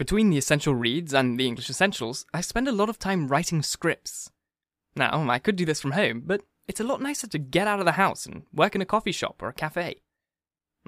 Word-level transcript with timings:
Between 0.00 0.30
the 0.30 0.38
essential 0.38 0.74
reads 0.74 1.12
and 1.12 1.38
the 1.38 1.46
English 1.46 1.68
essentials, 1.68 2.24
I 2.32 2.40
spend 2.40 2.66
a 2.66 2.72
lot 2.72 2.88
of 2.88 2.98
time 2.98 3.28
writing 3.28 3.60
scripts. 3.60 4.30
Now, 4.96 5.28
I 5.28 5.38
could 5.38 5.56
do 5.56 5.66
this 5.66 5.78
from 5.78 5.90
home, 5.90 6.22
but 6.24 6.40
it's 6.66 6.80
a 6.80 6.84
lot 6.84 7.02
nicer 7.02 7.26
to 7.26 7.38
get 7.38 7.66
out 7.66 7.80
of 7.80 7.84
the 7.84 7.92
house 7.92 8.24
and 8.24 8.44
work 8.50 8.74
in 8.74 8.80
a 8.80 8.86
coffee 8.86 9.12
shop 9.12 9.42
or 9.42 9.50
a 9.50 9.52
cafe. 9.52 10.00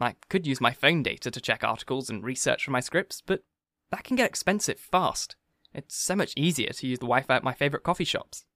I 0.01 0.15
could 0.31 0.47
use 0.47 0.63
my 0.63 0.73
phone 0.73 1.03
data 1.03 1.31
to 1.31 1.41
check 1.43 1.63
articles 1.63 2.09
and 2.09 2.25
research 2.25 2.65
for 2.65 2.71
my 2.71 2.81
scripts, 2.81 3.21
but 3.21 3.43
that 3.91 4.03
can 4.03 4.17
get 4.17 4.31
expensive 4.31 4.81
fast. 4.81 5.37
It's 5.75 5.95
so 5.95 6.17
much 6.17 6.33
easier 6.35 6.71
to 6.71 6.87
use 6.87 6.99
the 6.99 7.05
Wi 7.05 7.21
Fi 7.21 7.37
at 7.37 7.45
my 7.45 7.53
favourite 7.53 7.85
coffee 7.85 8.05
shops. 8.05 8.47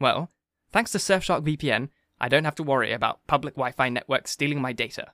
Well, 0.00 0.28
thanks 0.72 0.90
to 0.90 0.98
Surfshark 0.98 1.46
VPN, 1.46 1.90
I 2.20 2.28
don't 2.28 2.46
have 2.46 2.56
to 2.56 2.64
worry 2.64 2.90
about 2.90 3.24
public 3.28 3.54
Wi 3.54 3.70
Fi 3.70 3.90
networks 3.90 4.32
stealing 4.32 4.60
my 4.60 4.72
data. 4.72 5.12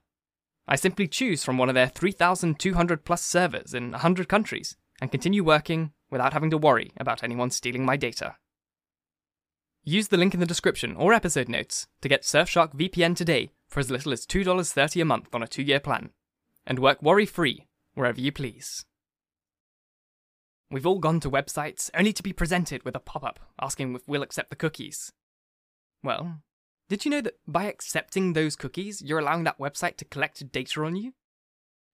I 0.71 0.77
simply 0.77 1.09
choose 1.09 1.43
from 1.43 1.59
one 1.59 1.69
of 1.69 1.75
their 1.75 1.89
3,200 1.89 3.05
plus 3.05 3.23
servers 3.23 3.75
in 3.75 3.91
100 3.91 4.29
countries 4.29 4.77
and 5.01 5.11
continue 5.11 5.43
working 5.43 5.91
without 6.11 6.33
having 6.33 6.51
to 6.51 6.59
worry 6.59 6.93
about 6.97 7.25
anyone 7.25 7.51
stealing 7.51 7.85
my 7.85 7.97
data. 7.97 8.37
Use 9.83 10.09
the 10.09 10.17
link 10.17 10.33
in 10.33 10.39
the 10.39 10.47
description 10.47 10.95
or 10.95 11.13
episode 11.13 11.49
notes 11.49 11.89
to 12.03 12.09
get 12.09 12.23
Surfshark 12.23 12.75
VPN 12.77 13.17
today 13.17 13.51
for 13.67 13.81
as 13.81 13.91
little 13.91 14.13
as 14.13 14.25
$2.30 14.27 15.03
a 15.03 15.05
month 15.05 15.35
on 15.35 15.43
a 15.43 15.49
two 15.49 15.63
year 15.63 15.81
plan, 15.81 16.11
and 16.65 16.79
work 16.79 17.03
worry 17.03 17.27
free 17.27 17.67
wherever 17.95 18.21
you 18.21 18.31
please. 18.31 18.85
We've 20.71 20.87
all 20.87 21.01
gone 21.01 21.19
to 21.21 21.31
websites 21.31 21.91
only 21.97 22.13
to 22.13 22.23
be 22.23 22.33
presented 22.33 22.85
with 22.85 22.95
a 22.95 23.01
pop 23.01 23.25
up 23.25 23.41
asking 23.61 23.97
if 23.97 24.07
we'll 24.07 24.23
accept 24.23 24.51
the 24.51 24.57
cookies. 24.57 25.13
Well, 26.05 26.43
did 26.91 27.05
you 27.05 27.11
know 27.13 27.21
that 27.21 27.39
by 27.47 27.67
accepting 27.67 28.33
those 28.33 28.57
cookies, 28.57 29.01
you're 29.01 29.21
allowing 29.21 29.45
that 29.45 29.61
website 29.61 29.97
to 29.99 30.05
collect 30.05 30.51
data 30.51 30.83
on 30.83 30.97
you? 30.97 31.13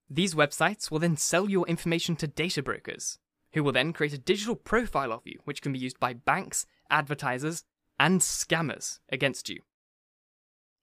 These 0.09 0.35
websites 0.35 0.91
will 0.91 1.01
then 1.01 1.19
sell 1.19 1.51
your 1.51 1.67
information 1.69 2.17
to 2.17 2.27
data 2.27 2.63
brokers, 2.63 3.19
who 3.53 3.63
will 3.63 3.73
then 3.73 3.93
create 3.93 4.15
a 4.15 4.19
digital 4.19 4.57
profile 4.57 5.13
of 5.13 5.21
you, 5.27 5.39
which 5.45 5.61
can 5.61 5.75
be 5.75 5.79
used 5.79 6.01
by 6.01 6.15
banks, 6.15 6.65
advertisers, 6.89 7.63
and 8.01 8.23
scammers 8.23 9.01
against 9.11 9.51
you. 9.51 9.61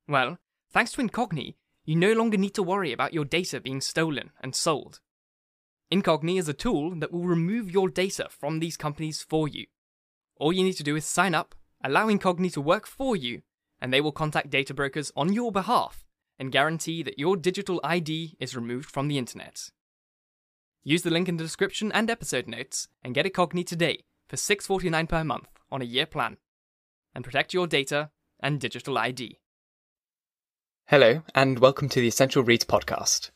Well, 0.08 0.38
thanks 0.72 0.92
to 0.92 1.02
Incogni, 1.02 1.56
you 1.84 1.96
no 1.96 2.14
longer 2.14 2.38
need 2.38 2.54
to 2.54 2.62
worry 2.62 2.94
about 2.94 3.16
your 3.16 3.26
data 3.26 3.60
being 3.60 3.82
stolen 3.82 4.30
and 4.42 4.54
sold. 4.54 5.00
Incogni 5.92 6.38
is 6.38 6.48
a 6.48 6.54
tool 6.54 6.94
that 7.00 7.12
will 7.12 7.26
remove 7.26 7.72
your 7.72 7.90
data 7.90 8.28
from 8.30 8.60
these 8.60 8.78
companies 8.78 9.24
for 9.24 9.48
you. 9.48 9.66
All 10.38 10.54
you 10.54 10.64
need 10.64 10.78
to 10.78 10.84
do 10.84 10.96
is 10.96 11.04
sign 11.04 11.34
up, 11.34 11.56
allow 11.84 12.10
Incogni 12.10 12.54
to 12.54 12.62
work 12.62 12.86
for 12.86 13.16
you, 13.16 13.42
and 13.84 13.94
they 13.94 14.00
will 14.00 14.14
contact 14.14 14.50
data 14.50 14.74
brokers 14.74 15.12
on 15.14 15.34
your 15.34 15.52
behalf 15.52 16.06
and 16.40 16.54
guarantee 16.54 17.04
that 17.04 17.20
your 17.20 17.36
digital 17.36 17.82
ID 17.84 18.38
is 18.40 18.56
removed 18.56 18.90
from 18.90 19.10
the 19.10 19.18
internet. 19.18 19.70
Use 20.86 21.02
the 21.02 21.12
link 21.12 21.28
in 21.28 21.36
the 21.36 21.44
description 21.44 21.92
and 21.92 22.10
episode 22.10 22.48
notes 22.48 22.88
and 23.04 23.14
get 23.14 23.26
Incogni 23.26 23.66
today 23.66 24.06
for 24.30 24.38
$6.49 24.38 25.10
per 25.10 25.24
month 25.26 25.50
on 25.70 25.82
a 25.82 25.86
year 25.86 26.06
plan 26.06 26.38
and 27.14 27.26
protect 27.26 27.54
your 27.54 27.68
data 27.68 28.10
and 28.40 28.62
digital 28.62 28.98
ID. 28.98 29.40
Hello, 30.88 31.22
and 31.36 31.60
welcome 31.60 31.90
to 31.90 32.00
the 32.00 32.08
Essential 32.08 32.42
Reads 32.42 32.66
podcast. 32.66 33.32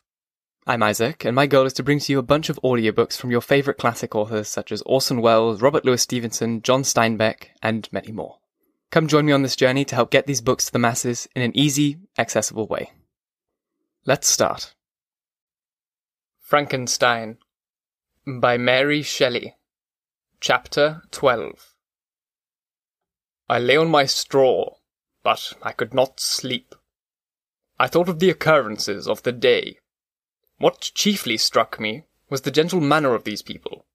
I'm 0.65 0.81
Isaac, 0.81 1.25
and 1.25 1.35
my 1.35 1.47
goal 1.47 1.65
is 1.65 1.73
to 1.73 1.83
bring 1.83 1.99
to 1.99 2.11
you 2.13 2.19
a 2.19 2.23
bunch 2.23 2.49
of 2.49 2.59
audiobooks 2.63 3.17
from 3.17 3.31
your 3.31 3.41
favourite 3.41 3.77
classic 3.77 4.15
authors 4.15 4.47
such 4.47 4.71
as 4.71 4.81
Orson 4.83 5.21
Welles, 5.21 5.61
Robert 5.61 5.83
Louis 5.83 6.01
Stevenson, 6.01 6.61
John 6.61 6.83
Steinbeck, 6.83 7.47
and 7.61 7.89
many 7.91 8.13
more. 8.13 8.37
Come 8.89 9.07
join 9.07 9.25
me 9.25 9.33
on 9.33 9.41
this 9.41 9.55
journey 9.55 9.83
to 9.85 9.95
help 9.95 10.11
get 10.11 10.27
these 10.27 10.41
books 10.41 10.65
to 10.65 10.71
the 10.71 10.79
masses 10.79 11.27
in 11.35 11.41
an 11.41 11.55
easy, 11.55 11.97
accessible 12.17 12.67
way. 12.67 12.91
Let's 14.05 14.27
start. 14.27 14.73
Frankenstein 16.39 17.37
by 18.25 18.57
Mary 18.57 19.01
Shelley. 19.01 19.55
Chapter 20.39 21.01
12 21.11 21.73
I 23.49 23.59
lay 23.59 23.75
on 23.75 23.89
my 23.89 24.05
straw, 24.05 24.75
but 25.23 25.53
I 25.61 25.71
could 25.71 25.93
not 25.93 26.19
sleep. 26.19 26.75
I 27.79 27.87
thought 27.87 28.09
of 28.09 28.19
the 28.19 28.29
occurrences 28.29 29.07
of 29.07 29.23
the 29.23 29.31
day. 29.31 29.79
What 30.57 30.91
chiefly 30.93 31.37
struck 31.37 31.79
me 31.79 32.03
was 32.29 32.41
the 32.41 32.51
gentle 32.51 32.81
manner 32.81 33.13
of 33.13 33.23
these 33.23 33.41
people, 33.41 33.85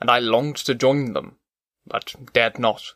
and 0.00 0.10
I 0.10 0.18
longed 0.18 0.56
to 0.56 0.74
join 0.74 1.12
them, 1.12 1.38
but 1.86 2.14
dared 2.32 2.58
not. 2.58 2.94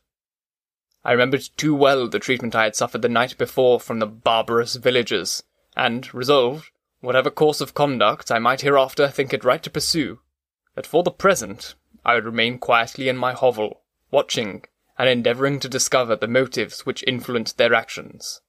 I 1.04 1.12
remembered 1.12 1.48
too 1.56 1.74
well 1.74 2.08
the 2.08 2.18
treatment 2.18 2.54
I 2.54 2.64
had 2.64 2.76
suffered 2.76 3.02
the 3.02 3.08
night 3.08 3.36
before 3.36 3.80
from 3.80 3.98
the 3.98 4.06
barbarous 4.06 4.76
villagers, 4.76 5.42
and 5.76 6.12
resolved, 6.14 6.70
whatever 7.00 7.30
course 7.30 7.60
of 7.60 7.74
conduct 7.74 8.30
I 8.30 8.38
might 8.38 8.60
hereafter 8.60 9.08
think 9.08 9.32
it 9.32 9.44
right 9.44 9.62
to 9.62 9.70
pursue, 9.70 10.20
that 10.74 10.86
for 10.86 11.02
the 11.02 11.10
present 11.10 11.74
I 12.04 12.14
would 12.14 12.24
remain 12.24 12.58
quietly 12.58 13.08
in 13.08 13.16
my 13.16 13.32
hovel, 13.32 13.82
watching 14.10 14.64
and 14.98 15.08
endeavouring 15.08 15.58
to 15.60 15.68
discover 15.68 16.14
the 16.14 16.28
motives 16.28 16.86
which 16.86 17.04
influenced 17.06 17.58
their 17.58 17.74
actions. 17.74 18.40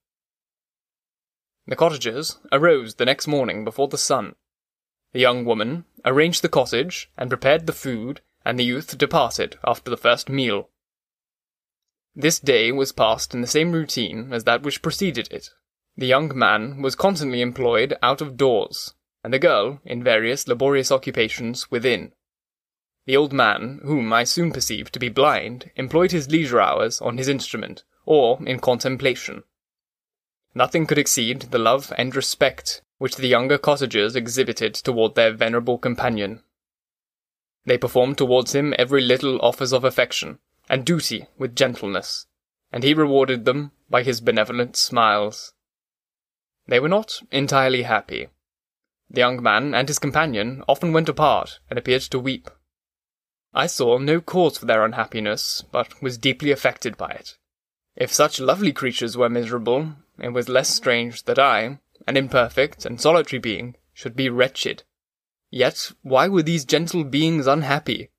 The 1.66 1.76
cottagers 1.76 2.40
arose 2.52 2.96
the 2.96 3.06
next 3.06 3.26
morning 3.26 3.64
before 3.64 3.88
the 3.88 3.98
sun. 3.98 4.36
The 5.14 5.22
young 5.22 5.46
woman 5.46 5.86
arranged 6.04 6.42
the 6.42 6.50
cottage 6.50 7.10
and 7.18 7.30
prepared 7.30 7.66
the 7.66 7.74
food, 7.74 8.22
and 8.46 8.60
the 8.60 8.66
youth 8.66 8.98
departed 8.98 9.58
after 9.66 9.90
the 9.90 9.98
first 9.98 10.30
meal. 10.30 10.70
This 12.16 12.40
day 12.40 12.72
was 12.72 12.92
passed 12.92 13.34
in 13.34 13.42
the 13.42 13.48
same 13.48 13.72
routine 13.72 14.34
as 14.34 14.44
that 14.44 14.62
which 14.62 14.84
preceded 14.84 15.32
it. 15.32 15.50
The 15.98 16.06
young 16.06 16.38
man 16.38 16.82
was 16.82 16.96
constantly 16.96 17.42
employed 17.42 17.98
out 18.04 18.22
of 18.22 18.38
doors, 18.38 18.94
and 19.24 19.34
the 19.34 19.40
girl 19.40 19.80
in 19.84 20.04
various 20.04 20.48
laborious 20.48 20.92
occupations 20.92 21.72
within. 21.72 22.12
The 23.08 23.18
old 23.18 23.34
man, 23.34 23.80
whom 23.84 24.14
I 24.14 24.26
soon 24.26 24.52
perceived 24.52 24.94
to 24.94 25.00
be 25.00 25.10
blind, 25.10 25.72
employed 25.76 26.12
his 26.12 26.30
leisure 26.30 26.62
hours 26.62 27.02
on 27.02 27.18
his 27.18 27.28
instrument, 27.28 27.84
or 28.06 28.40
in 28.46 28.60
contemplation. 28.60 29.44
Nothing 30.54 30.86
could 30.86 31.00
exceed 31.00 31.42
the 31.50 31.58
love 31.58 31.92
and 31.98 32.16
respect 32.16 32.84
which 33.00 33.16
the 33.16 33.28
younger 33.28 33.58
cottagers 33.58 34.16
exhibited 34.16 34.76
toward 34.76 35.16
their 35.16 35.34
venerable 35.34 35.80
companion. 35.80 36.44
They 37.66 37.80
performed 37.80 38.20
towards 38.20 38.54
him 38.54 38.76
every 38.78 39.02
little 39.02 39.42
office 39.42 39.74
of 39.74 39.84
affection 39.84 40.38
and 40.70 40.86
duty 40.86 41.28
with 41.38 41.56
gentleness, 41.56 42.26
and 42.72 42.84
he 42.84 42.94
rewarded 42.94 43.46
them 43.46 43.72
by 43.90 44.04
his 44.04 44.22
benevolent 44.22 44.76
smiles. 44.76 45.54
They 46.68 46.80
were 46.80 46.90
not 46.90 47.22
entirely 47.32 47.84
happy. 47.84 48.30
The 49.10 49.20
young 49.20 49.44
man 49.44 49.76
and 49.76 49.88
his 49.88 50.00
companion 50.00 50.64
often 50.68 50.94
went 50.94 51.10
apart 51.10 51.60
and 51.70 51.78
appeared 51.78 52.02
to 52.04 52.20
weep. 52.20 52.50
I 53.54 53.68
saw 53.68 54.00
no 54.00 54.22
cause 54.22 54.58
for 54.58 54.66
their 54.66 54.84
unhappiness, 54.84 55.64
but 55.72 56.02
was 56.02 56.18
deeply 56.18 56.52
affected 56.52 56.98
by 56.98 57.10
it. 57.10 57.38
If 57.96 58.12
such 58.12 58.40
lovely 58.40 58.74
creatures 58.74 59.16
were 59.16 59.30
miserable, 59.30 59.94
it 60.18 60.30
was 60.30 60.50
less 60.50 60.70
strange 60.70 61.24
that 61.24 61.38
I, 61.38 61.80
an 62.08 62.18
imperfect 62.18 62.86
and 62.86 63.00
solitary 63.00 63.40
being, 63.40 63.76
should 63.94 64.16
be 64.16 64.30
wretched. 64.30 64.84
Yet 65.52 65.92
why 66.02 66.28
were 66.28 66.42
these 66.42 66.66
gentle 66.66 67.04
beings 67.04 67.46
unhappy? 67.46 68.10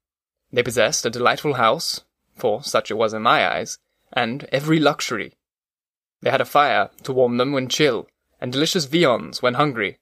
They 0.52 0.62
possessed 0.62 1.04
a 1.04 1.10
delightful 1.10 1.54
house, 1.54 2.04
for 2.34 2.62
such 2.62 2.90
it 2.90 2.94
was 2.94 3.14
in 3.14 3.22
my 3.22 3.48
eyes, 3.48 3.78
and 4.12 4.44
every 4.52 4.78
luxury. 4.78 5.34
They 6.20 6.30
had 6.30 6.40
a 6.40 6.46
fire 6.46 6.90
to 7.02 7.12
warm 7.12 7.36
them 7.36 7.52
when 7.52 7.68
chill, 7.68 8.08
and 8.40 8.52
delicious 8.52 8.86
viands 8.86 9.42
when 9.42 9.54
hungry. 9.54 9.98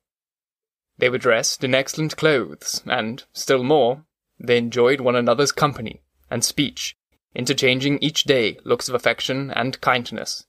They 0.99 1.09
were 1.09 1.19
dressed 1.19 1.65
in 1.65 1.75
excellent 1.75 2.17
clothes, 2.17 2.83
and, 2.87 3.25
still 3.33 3.63
more, 3.63 4.05
they 4.39 4.59
enjoyed 4.59 5.01
one 5.01 5.17
another's 5.17 5.53
company 5.53 6.03
and 6.31 6.45
speech, 6.45 6.97
interchanging 7.35 7.99
each 7.99 8.25
day 8.25 8.59
looks 8.65 8.89
of 8.89 8.95
affection 8.95 9.51
and 9.51 9.81
kindness. 9.81 10.47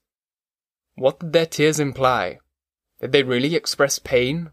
What 0.96 1.20
did 1.20 1.34
their 1.34 1.46
tears 1.46 1.80
imply? 1.80 2.40
Did 3.02 3.12
they 3.12 3.24
really 3.24 3.56
express 3.56 4.00
pain? 4.00 4.52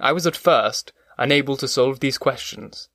I 0.00 0.12
was 0.12 0.26
at 0.26 0.36
first 0.36 0.92
unable 1.18 1.56
to 1.56 1.68
solve 1.68 2.00
these 2.00 2.18
questions, 2.18 2.88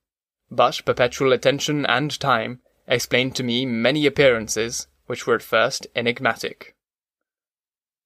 but 0.50 0.82
perpetual 0.86 1.34
attention 1.34 1.86
and 1.86 2.18
time 2.20 2.62
explained 2.96 3.36
to 3.36 3.44
me 3.44 3.66
many 3.66 4.06
appearances 4.06 4.88
which 5.06 5.26
were 5.26 5.36
at 5.36 5.42
first 5.42 5.88
enigmatic. 5.96 6.76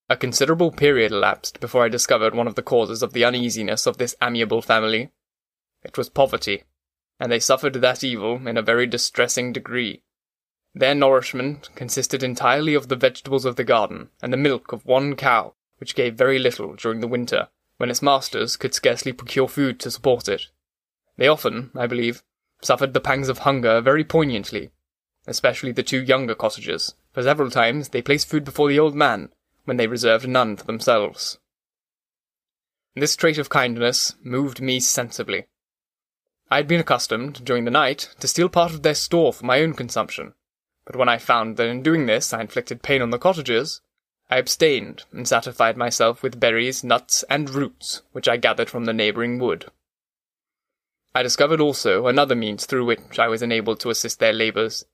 A 0.10 0.18
considerable 0.18 0.72
period 0.72 1.12
elapsed 1.12 1.60
before 1.60 1.86
I 1.86 1.90
discovered 1.90 2.36
one 2.36 2.48
of 2.48 2.56
the 2.56 2.64
causes 2.64 3.02
of 3.02 3.14
the 3.14 3.24
uneasiness 3.24 3.86
of 3.86 3.98
this 3.98 4.16
amiable 4.22 4.62
family. 4.62 5.12
It 5.84 5.98
was 5.98 6.10
poverty 6.10 6.64
and 7.22 7.32
they 7.32 7.40
suffered 7.40 7.76
that 7.76 8.04
evil 8.04 8.48
in 8.48 8.58
a 8.58 8.64
very 8.64 8.88
distressing 8.88 9.54
degree. 9.54 10.02
Their 10.74 10.96
nourishment 10.96 11.70
consisted 11.76 12.24
entirely 12.24 12.74
of 12.74 12.88
the 12.88 12.96
vegetables 12.96 13.46
of 13.46 13.58
the 13.58 13.64
garden 13.64 14.10
and 14.24 14.34
the 14.34 14.38
milk 14.38 14.74
of 14.74 14.88
one 14.88 15.16
cow, 15.16 15.54
which 15.78 15.94
gave 15.94 16.16
very 16.16 16.40
little 16.40 16.74
during 16.74 17.00
the 17.00 17.08
winter, 17.08 17.50
when 17.78 17.92
its 17.92 18.02
masters 18.02 18.58
could 18.58 18.74
scarcely 18.74 19.14
procure 19.14 19.48
food 19.48 19.80
to 19.82 19.92
support 19.92 20.28
it. 20.28 20.48
They 21.18 21.28
often, 21.28 21.70
I 21.76 21.86
believe, 21.86 22.24
suffered 22.62 22.94
the 22.94 23.00
pangs 23.00 23.30
of 23.30 23.40
hunger 23.40 23.82
very 23.82 24.04
poignantly, 24.04 24.72
especially 25.28 25.72
the 25.72 25.84
two 25.84 26.02
younger 26.02 26.36
cottagers, 26.36 26.96
for 27.14 27.24
several 27.24 27.50
times 27.50 27.90
they 27.90 28.02
placed 28.02 28.28
food 28.28 28.44
before 28.44 28.70
the 28.70 28.80
old 28.80 28.96
man, 28.96 29.30
when 29.66 29.78
they 29.78 29.88
reserved 29.88 30.28
none 30.28 30.56
for 30.56 30.66
themselves. 30.66 31.40
This 32.96 33.16
trait 33.16 33.38
of 33.38 33.50
kindness 33.50 34.16
moved 34.24 34.62
me 34.62 34.80
sensibly, 34.80 35.46
I 36.52 36.58
had 36.58 36.68
been 36.68 36.82
accustomed, 36.82 37.46
during 37.46 37.64
the 37.64 37.72
night, 37.72 38.14
to 38.20 38.28
steal 38.28 38.50
part 38.50 38.74
of 38.74 38.84
their 38.84 38.94
store 38.94 39.32
for 39.32 39.46
my 39.46 39.62
own 39.62 39.74
consumption, 39.74 40.34
but 40.84 40.98
when 40.98 41.08
I 41.08 41.18
found 41.18 41.56
that 41.56 41.68
in 41.68 41.82
doing 41.82 42.08
this 42.08 42.34
I 42.34 42.42
inflicted 42.42 42.84
pain 42.84 43.02
on 43.02 43.10
the 43.10 43.18
cottagers, 43.18 43.80
I 44.30 44.38
abstained 44.38 45.06
and 45.14 45.26
satisfied 45.26 45.78
myself 45.78 46.22
with 46.22 46.42
berries, 46.42 46.84
nuts, 46.84 47.24
and 47.30 47.50
roots 47.50 48.02
which 48.12 48.28
I 48.28 48.36
gathered 48.36 48.70
from 48.70 48.84
the 48.84 48.92
neighbouring 48.92 49.40
wood. 49.40 49.72
I 51.14 51.24
discovered 51.24 51.60
also 51.60 52.08
another 52.08 52.36
means 52.36 52.66
through 52.66 52.86
which 52.86 53.20
I 53.20 53.28
was 53.28 53.42
enabled 53.42 53.82
to 53.82 53.90
assist 53.90 54.20
their 54.20 54.32
labours. 54.32 54.86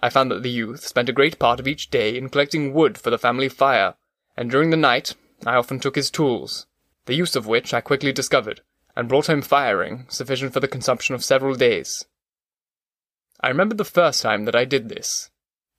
I 0.00 0.10
found 0.10 0.30
that 0.30 0.42
the 0.42 0.50
youth 0.50 0.84
spent 0.86 1.08
a 1.08 1.12
great 1.12 1.38
part 1.38 1.60
of 1.60 1.68
each 1.68 1.88
day 1.88 2.16
in 2.16 2.30
collecting 2.30 2.74
wood 2.74 2.98
for 2.98 3.10
the 3.10 3.18
family 3.18 3.48
fire, 3.48 3.94
and 4.36 4.50
during 4.50 4.70
the 4.70 4.76
night 4.76 5.14
I 5.46 5.54
often 5.54 5.78
took 5.78 5.94
his 5.94 6.10
tools, 6.10 6.66
the 7.06 7.14
use 7.14 7.36
of 7.36 7.46
which 7.46 7.72
I 7.72 7.80
quickly 7.80 8.12
discovered, 8.12 8.62
and 8.96 9.08
brought 9.08 9.28
home 9.28 9.42
firing 9.42 10.06
sufficient 10.08 10.52
for 10.52 10.58
the 10.58 10.66
consumption 10.66 11.14
of 11.14 11.22
several 11.22 11.54
days. 11.54 12.06
I 13.40 13.48
remember 13.48 13.76
the 13.76 13.84
first 13.84 14.20
time 14.22 14.44
that 14.46 14.56
I 14.56 14.64
did 14.64 14.88
this. 14.88 15.30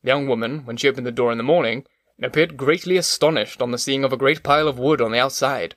The 0.01 0.09
young 0.09 0.27
woman, 0.27 0.65
when 0.65 0.77
she 0.77 0.87
opened 0.87 1.07
the 1.07 1.11
door 1.11 1.31
in 1.31 1.37
the 1.37 1.43
morning, 1.43 1.85
appeared 2.21 2.55
greatly 2.55 2.95
astonished 2.95 3.61
on 3.61 3.71
the 3.71 3.77
seeing 3.77 4.05
of 4.05 4.13
a 4.13 4.17
great 4.17 4.43
pile 4.43 4.69
of 4.69 4.79
wood 4.79 5.01
on 5.01 5.11
the 5.11 5.19
outside. 5.19 5.75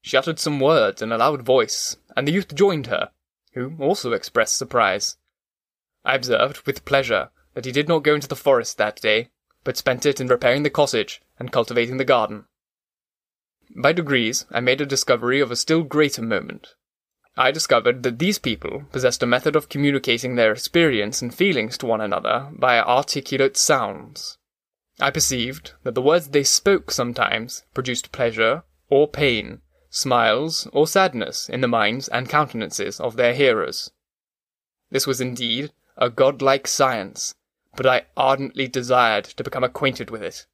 She 0.00 0.16
uttered 0.16 0.38
some 0.38 0.58
words 0.60 1.02
in 1.02 1.12
a 1.12 1.18
loud 1.18 1.42
voice, 1.42 1.96
and 2.16 2.26
the 2.26 2.32
youth 2.32 2.54
joined 2.54 2.86
her, 2.86 3.10
who 3.56 3.74
also 3.80 4.12
expressed 4.12 4.56
surprise. 4.56 5.16
I 6.04 6.14
observed, 6.14 6.64
with 6.66 6.84
pleasure, 6.84 7.30
that 7.54 7.64
he 7.64 7.72
did 7.72 7.88
not 7.88 8.04
go 8.04 8.14
into 8.14 8.28
the 8.28 8.36
forest 8.36 8.76
that 8.76 9.00
day, 9.00 9.30
but 9.64 9.78
spent 9.78 10.04
it 10.04 10.20
in 10.20 10.28
repairing 10.28 10.62
the 10.62 10.70
cottage 10.70 11.22
and 11.38 11.50
cultivating 11.50 11.96
the 11.96 12.04
garden. 12.04 12.44
By 13.74 13.94
degrees, 13.94 14.44
I 14.50 14.60
made 14.60 14.82
a 14.82 14.86
discovery 14.86 15.40
of 15.40 15.50
a 15.50 15.56
still 15.56 15.82
greater 15.82 16.22
moment. 16.22 16.74
I 17.34 17.50
discovered 17.50 18.02
that 18.02 18.18
these 18.18 18.38
people 18.38 18.84
possessed 18.92 19.22
a 19.22 19.26
method 19.26 19.56
of 19.56 19.70
communicating 19.70 20.36
their 20.36 20.52
experience 20.52 21.22
and 21.22 21.34
feelings 21.34 21.78
to 21.78 21.86
one 21.86 22.02
another 22.02 22.50
by 22.52 22.78
articulate 22.78 23.56
sounds. 23.56 24.36
I 25.00 25.10
perceived 25.10 25.72
that 25.82 25.94
the 25.94 26.02
words 26.02 26.28
they 26.28 26.44
spoke 26.44 26.90
sometimes 26.90 27.64
produced 27.72 28.12
pleasure 28.12 28.64
or 28.88 29.08
pain, 29.08 29.62
smiles 29.96 30.68
or 30.74 30.86
sadness 30.86 31.48
in 31.48 31.62
the 31.62 31.68
minds 31.68 32.06
and 32.08 32.28
countenances 32.28 33.00
of 33.00 33.16
their 33.16 33.32
hearers. 33.32 33.90
This 34.90 35.06
was 35.06 35.22
indeed 35.22 35.72
a 35.96 36.10
godlike 36.10 36.66
science, 36.66 37.34
but 37.76 37.86
I 37.86 38.04
ardently 38.14 38.68
desired 38.68 39.24
to 39.24 39.42
become 39.42 39.64
acquainted 39.64 40.10
with 40.10 40.22
it. 40.22 40.46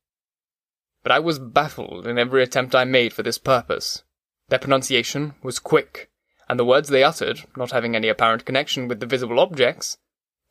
But 1.02 1.10
I 1.10 1.18
was 1.18 1.40
baffled 1.40 2.06
in 2.06 2.18
every 2.18 2.42
attempt 2.42 2.76
I 2.76 2.84
made 2.84 3.12
for 3.12 3.24
this 3.24 3.38
purpose. 3.38 4.04
Their 4.48 4.60
pronunciation 4.60 5.34
was 5.42 5.58
quick, 5.58 6.08
and 6.48 6.56
the 6.56 6.64
words 6.64 6.88
they 6.88 7.02
uttered, 7.02 7.44
not 7.56 7.72
having 7.72 7.96
any 7.96 8.08
apparent 8.08 8.44
connection 8.44 8.86
with 8.86 9.00
the 9.00 9.06
visible 9.06 9.40
objects, 9.40 9.98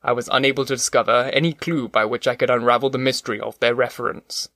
I 0.02 0.12
was 0.12 0.28
unable 0.30 0.66
to 0.66 0.74
discover 0.74 1.30
any 1.32 1.54
clue 1.54 1.88
by 1.88 2.04
which 2.04 2.28
I 2.28 2.34
could 2.34 2.50
unravel 2.50 2.90
the 2.90 2.98
mystery 2.98 3.40
of 3.40 3.58
their 3.60 3.74
reference. 3.74 4.50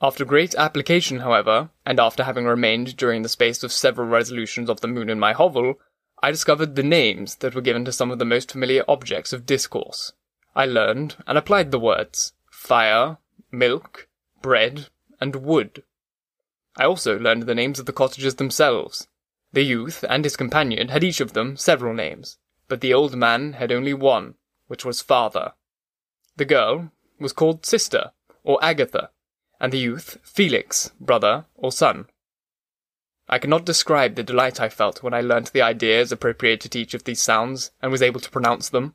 After 0.00 0.24
great 0.24 0.54
application, 0.54 1.18
however, 1.20 1.70
and 1.84 1.98
after 1.98 2.22
having 2.22 2.44
remained 2.44 2.96
during 2.96 3.22
the 3.22 3.28
space 3.28 3.64
of 3.64 3.72
several 3.72 4.06
resolutions 4.06 4.70
of 4.70 4.80
the 4.80 4.86
moon 4.86 5.10
in 5.10 5.18
my 5.18 5.32
hovel, 5.32 5.74
I 6.22 6.30
discovered 6.30 6.76
the 6.76 6.84
names 6.84 7.36
that 7.36 7.54
were 7.54 7.60
given 7.60 7.84
to 7.84 7.92
some 7.92 8.12
of 8.12 8.20
the 8.20 8.24
most 8.24 8.52
familiar 8.52 8.84
objects 8.86 9.32
of 9.32 9.44
discourse. 9.44 10.12
I 10.54 10.66
learned 10.66 11.16
and 11.26 11.36
applied 11.36 11.72
the 11.72 11.80
words 11.80 12.32
fire, 12.48 13.18
milk, 13.50 14.08
bread, 14.40 14.88
and 15.20 15.34
wood. 15.34 15.82
I 16.76 16.84
also 16.84 17.18
learned 17.18 17.44
the 17.44 17.54
names 17.54 17.80
of 17.80 17.86
the 17.86 17.92
cottages 17.92 18.36
themselves. 18.36 19.08
The 19.52 19.62
youth 19.62 20.04
and 20.08 20.24
his 20.24 20.36
companion 20.36 20.88
had 20.88 21.02
each 21.02 21.20
of 21.20 21.32
them 21.32 21.56
several 21.56 21.92
names, 21.92 22.38
but 22.68 22.80
the 22.80 22.94
old 22.94 23.16
man 23.16 23.54
had 23.54 23.72
only 23.72 23.94
one, 23.94 24.34
which 24.68 24.84
was 24.84 25.00
father. 25.00 25.54
The 26.36 26.44
girl 26.44 26.92
was 27.18 27.32
called 27.32 27.66
sister, 27.66 28.12
or 28.44 28.62
Agatha, 28.62 29.10
and 29.60 29.72
the 29.72 29.78
youth 29.78 30.18
Felix, 30.22 30.90
brother 31.00 31.46
or 31.54 31.72
son. 31.72 32.06
I 33.28 33.38
cannot 33.38 33.66
describe 33.66 34.14
the 34.14 34.22
delight 34.22 34.60
I 34.60 34.68
felt 34.68 35.02
when 35.02 35.12
I 35.12 35.20
learnt 35.20 35.52
the 35.52 35.62
ideas 35.62 36.12
appropriated 36.12 36.72
to 36.72 36.78
each 36.78 36.94
of 36.94 37.04
these 37.04 37.20
sounds 37.20 37.70
and 37.82 37.92
was 37.92 38.02
able 38.02 38.20
to 38.20 38.30
pronounce 38.30 38.68
them. 38.68 38.94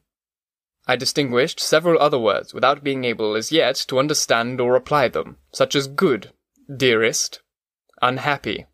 I 0.88 0.96
distinguished 0.96 1.60
several 1.60 2.02
other 2.02 2.20
words 2.20 2.54
without 2.54 2.84
being 2.84 3.06
able 3.06 3.36
as 3.36 3.52
yet 3.52 3.76
to 3.88 4.00
understand 4.00 4.60
or 4.60 4.76
apply 4.76 5.10
them, 5.10 5.38
such 5.52 5.76
as 5.76 5.88
good, 5.88 6.32
dearest, 6.76 7.42
unhappy. 8.02 8.66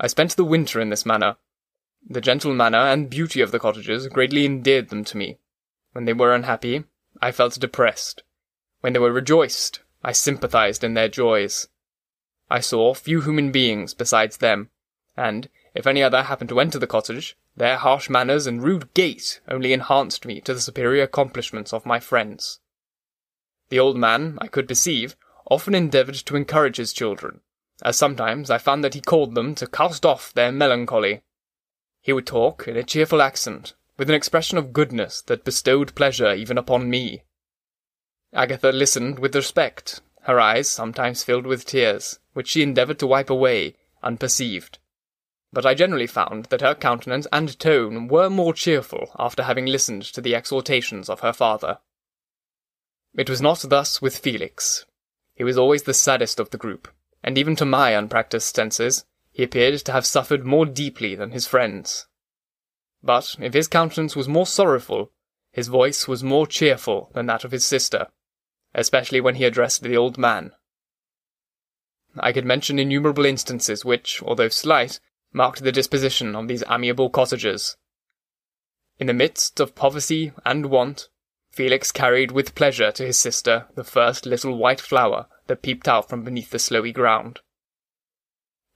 I 0.00 0.06
spent 0.06 0.36
the 0.36 0.44
winter 0.44 0.80
in 0.80 0.88
this 0.88 1.06
manner, 1.06 1.36
the 2.08 2.20
gentle 2.20 2.52
manner 2.52 2.78
and 2.78 3.08
beauty 3.08 3.40
of 3.40 3.52
the 3.52 3.60
cottages 3.60 4.08
greatly 4.08 4.44
endeared 4.44 4.88
them 4.88 5.04
to 5.04 5.16
me. 5.16 5.38
When 5.92 6.04
they 6.04 6.12
were 6.12 6.34
unhappy, 6.34 6.84
I 7.20 7.30
felt 7.30 7.60
depressed. 7.60 8.24
When 8.80 8.92
they 8.92 8.98
were 8.98 9.12
rejoiced, 9.12 9.80
I 10.02 10.12
sympathized 10.12 10.82
in 10.82 10.94
their 10.94 11.08
joys. 11.08 11.68
I 12.50 12.60
saw 12.60 12.94
few 12.94 13.20
human 13.20 13.52
beings 13.52 13.94
besides 13.94 14.38
them, 14.38 14.70
and, 15.16 15.48
if 15.74 15.86
any 15.86 16.02
other 16.02 16.24
happened 16.24 16.50
to 16.50 16.60
enter 16.60 16.78
the 16.78 16.86
cottage, 16.86 17.36
their 17.56 17.76
harsh 17.76 18.10
manners 18.10 18.46
and 18.46 18.62
rude 18.62 18.92
gait 18.94 19.40
only 19.48 19.72
enhanced 19.72 20.26
me 20.26 20.40
to 20.42 20.54
the 20.54 20.60
superior 20.60 21.04
accomplishments 21.04 21.72
of 21.72 21.86
my 21.86 22.00
friends. 22.00 22.60
The 23.68 23.78
old 23.78 23.96
man, 23.96 24.38
I 24.40 24.48
could 24.48 24.68
perceive, 24.68 25.16
often 25.50 25.74
endeavoured 25.74 26.16
to 26.16 26.36
encourage 26.36 26.76
his 26.76 26.92
children, 26.92 27.40
as 27.82 27.96
sometimes 27.96 28.50
I 28.50 28.58
found 28.58 28.82
that 28.84 28.94
he 28.94 29.00
called 29.00 29.34
them 29.34 29.54
to 29.56 29.66
cast 29.66 30.04
off 30.04 30.32
their 30.32 30.52
melancholy 30.52 31.22
he 32.02 32.12
would 32.12 32.26
talk 32.26 32.66
in 32.66 32.76
a 32.76 32.82
cheerful 32.82 33.22
accent, 33.22 33.74
with 33.96 34.10
an 34.10 34.16
expression 34.16 34.58
of 34.58 34.72
goodness 34.72 35.22
that 35.22 35.44
bestowed 35.44 35.94
pleasure 35.94 36.34
even 36.34 36.58
upon 36.58 36.90
me. 36.90 37.22
Agatha 38.34 38.72
listened 38.72 39.18
with 39.18 39.34
respect, 39.34 40.00
her 40.22 40.40
eyes 40.40 40.68
sometimes 40.68 41.22
filled 41.22 41.46
with 41.46 41.66
tears, 41.66 42.18
which 42.32 42.48
she 42.48 42.62
endeavoured 42.62 42.98
to 42.98 43.06
wipe 43.06 43.28
away, 43.28 43.76
unperceived. 44.02 44.78
But 45.52 45.66
I 45.66 45.74
generally 45.74 46.06
found 46.06 46.46
that 46.46 46.62
her 46.62 46.74
countenance 46.74 47.26
and 47.30 47.58
tone 47.58 48.08
were 48.08 48.30
more 48.30 48.54
cheerful 48.54 49.10
after 49.18 49.42
having 49.42 49.66
listened 49.66 50.04
to 50.04 50.22
the 50.22 50.34
exhortations 50.34 51.10
of 51.10 51.20
her 51.20 51.34
father. 51.34 51.78
It 53.14 53.28
was 53.28 53.42
not 53.42 53.66
thus 53.68 54.00
with 54.00 54.16
Felix. 54.16 54.86
He 55.34 55.44
was 55.44 55.58
always 55.58 55.82
the 55.82 55.92
saddest 55.92 56.40
of 56.40 56.48
the 56.50 56.58
group, 56.58 56.88
and 57.22 57.36
even 57.36 57.54
to 57.56 57.66
my 57.66 57.90
unpractised 57.90 58.56
senses, 58.56 59.04
he 59.30 59.42
appeared 59.42 59.78
to 59.80 59.92
have 59.92 60.06
suffered 60.06 60.46
more 60.46 60.64
deeply 60.64 61.14
than 61.14 61.32
his 61.32 61.46
friends. 61.46 62.06
But 63.02 63.36
if 63.40 63.52
his 63.52 63.68
countenance 63.68 64.16
was 64.16 64.26
more 64.26 64.46
sorrowful, 64.46 65.12
his 65.50 65.68
voice 65.68 66.08
was 66.08 66.24
more 66.24 66.46
cheerful 66.46 67.10
than 67.12 67.26
that 67.26 67.44
of 67.44 67.50
his 67.50 67.66
sister, 67.66 68.06
especially 68.74 69.20
when 69.20 69.36
he 69.36 69.44
addressed 69.44 69.82
the 69.82 69.96
old 69.96 70.18
man. 70.18 70.52
I 72.18 72.32
could 72.32 72.44
mention 72.44 72.78
innumerable 72.78 73.24
instances 73.24 73.84
which, 73.84 74.22
although 74.22 74.48
slight, 74.48 75.00
marked 75.32 75.62
the 75.62 75.72
disposition 75.72 76.36
of 76.36 76.48
these 76.48 76.64
amiable 76.68 77.10
cottagers. 77.10 77.76
In 78.98 79.06
the 79.06 79.14
midst 79.14 79.60
of 79.60 79.74
poverty 79.74 80.32
and 80.44 80.66
want, 80.66 81.08
Felix 81.50 81.92
carried 81.92 82.30
with 82.30 82.54
pleasure 82.54 82.92
to 82.92 83.04
his 83.04 83.18
sister 83.18 83.66
the 83.74 83.84
first 83.84 84.26
little 84.26 84.56
white 84.56 84.80
flower 84.80 85.26
that 85.46 85.62
peeped 85.62 85.88
out 85.88 86.08
from 86.08 86.22
beneath 86.22 86.50
the 86.50 86.58
snowy 86.58 86.92
ground. 86.92 87.40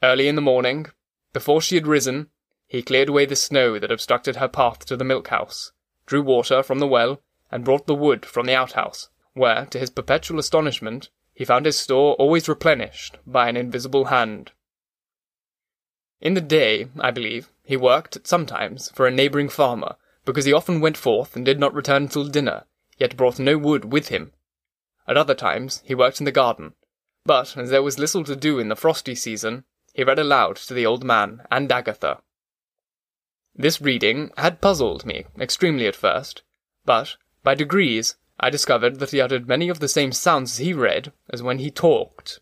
Early 0.02 0.28
in 0.28 0.34
the 0.34 0.42
morning, 0.42 0.86
before 1.32 1.60
she 1.60 1.74
had 1.74 1.86
risen, 1.86 2.30
he 2.66 2.82
cleared 2.82 3.08
away 3.08 3.26
the 3.26 3.36
snow 3.36 3.78
that 3.78 3.92
obstructed 3.92 4.36
her 4.36 4.48
path 4.48 4.84
to 4.86 4.96
the 4.96 5.04
milk 5.04 5.28
house, 5.28 5.72
drew 6.06 6.22
water 6.22 6.62
from 6.62 6.78
the 6.78 6.86
well, 6.86 7.22
and 7.50 7.64
brought 7.64 7.86
the 7.86 7.94
wood 7.94 8.26
from 8.26 8.46
the 8.46 8.54
outhouse, 8.54 9.08
where, 9.36 9.66
to 9.66 9.78
his 9.78 9.90
perpetual 9.90 10.38
astonishment, 10.38 11.10
he 11.34 11.44
found 11.44 11.66
his 11.66 11.78
store 11.78 12.14
always 12.14 12.48
replenished 12.48 13.18
by 13.26 13.48
an 13.48 13.56
invisible 13.56 14.06
hand. 14.06 14.52
In 16.20 16.34
the 16.34 16.40
day, 16.40 16.88
I 16.98 17.10
believe, 17.10 17.50
he 17.62 17.76
worked 17.76 18.26
sometimes 18.26 18.90
for 18.90 19.06
a 19.06 19.10
neighbouring 19.10 19.50
farmer, 19.50 19.96
because 20.24 20.46
he 20.46 20.52
often 20.52 20.80
went 20.80 20.96
forth 20.96 21.36
and 21.36 21.44
did 21.44 21.60
not 21.60 21.74
return 21.74 22.08
till 22.08 22.26
dinner, 22.26 22.64
yet 22.96 23.16
brought 23.16 23.38
no 23.38 23.58
wood 23.58 23.92
with 23.92 24.08
him. 24.08 24.32
At 25.06 25.18
other 25.18 25.34
times 25.34 25.82
he 25.84 25.94
worked 25.94 26.20
in 26.20 26.24
the 26.24 26.32
garden, 26.32 26.74
but 27.26 27.56
as 27.56 27.70
there 27.70 27.82
was 27.82 27.98
little 27.98 28.24
to 28.24 28.34
do 28.34 28.58
in 28.58 28.68
the 28.68 28.76
frosty 28.76 29.14
season, 29.14 29.64
he 29.92 30.02
read 30.02 30.18
aloud 30.18 30.56
to 30.56 30.74
the 30.74 30.86
old 30.86 31.04
man 31.04 31.42
and 31.50 31.70
Agatha. 31.70 32.22
This 33.54 33.80
reading 33.80 34.30
had 34.36 34.60
puzzled 34.60 35.04
me 35.04 35.26
extremely 35.38 35.86
at 35.86 35.96
first, 35.96 36.42
but 36.84 37.16
by 37.42 37.54
degrees 37.54 38.16
I 38.38 38.50
discovered 38.50 38.98
that 38.98 39.10
he 39.10 39.20
uttered 39.20 39.48
many 39.48 39.68
of 39.68 39.80
the 39.80 39.88
same 39.88 40.12
sounds 40.12 40.52
as 40.52 40.58
he 40.58 40.72
read 40.72 41.12
as 41.30 41.42
when 41.42 41.58
he 41.58 41.70
talked. 41.70 42.40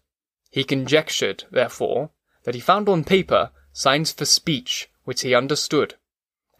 He 0.50 0.64
conjectured, 0.64 1.44
therefore, 1.50 2.10
that 2.44 2.54
he 2.54 2.60
found 2.60 2.88
on 2.88 3.04
paper 3.04 3.50
signs 3.72 4.12
for 4.12 4.24
speech 4.24 4.88
which 5.04 5.22
he 5.22 5.34
understood, 5.34 5.94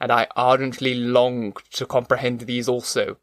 and 0.01 0.13
I 0.13 0.29
ardently 0.37 0.95
longed 0.95 1.59
to 1.73 1.87
comprehend 1.87 2.43
these 2.43 2.69
also. 2.69 3.19